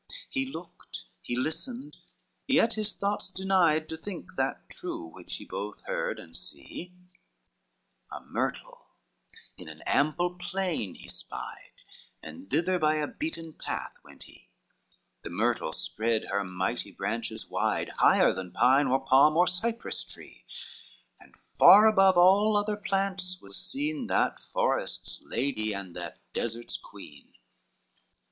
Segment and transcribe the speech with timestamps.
[0.09, 1.97] XXV He looked, he listened,
[2.47, 6.91] yet his thoughts denied To think that true which he both heard and see,
[8.11, 8.87] A myrtle
[9.57, 11.73] in an ample plain he spied,
[12.23, 14.49] And thither by a beaten path went he:
[15.21, 20.45] The myrtle spread her mighty branches wide, Higher than pine or palm or cypress tree:
[21.19, 27.35] And far above all other plants was seen That forest's lady and that desert's queen.